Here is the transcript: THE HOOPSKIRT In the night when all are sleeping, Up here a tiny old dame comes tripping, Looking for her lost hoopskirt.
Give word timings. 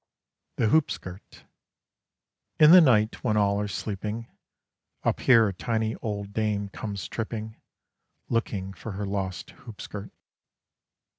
THE 0.55 0.69
HOOPSKIRT 0.69 1.43
In 2.59 2.71
the 2.71 2.81
night 2.81 3.23
when 3.23 3.37
all 3.37 3.61
are 3.61 3.67
sleeping, 3.67 4.25
Up 5.03 5.19
here 5.19 5.47
a 5.49 5.53
tiny 5.53 5.93
old 5.97 6.33
dame 6.33 6.69
comes 6.69 7.07
tripping, 7.07 7.57
Looking 8.27 8.73
for 8.73 8.93
her 8.93 9.05
lost 9.05 9.51
hoopskirt. 9.55 10.09